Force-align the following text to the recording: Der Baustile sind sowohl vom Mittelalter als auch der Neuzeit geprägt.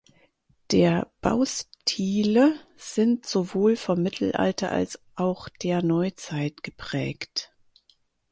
Der 0.71 1.11
Baustile 1.21 2.59
sind 2.75 3.27
sowohl 3.27 3.75
vom 3.75 4.01
Mittelalter 4.01 4.71
als 4.71 4.99
auch 5.15 5.47
der 5.47 5.83
Neuzeit 5.83 6.63
geprägt. 6.63 7.53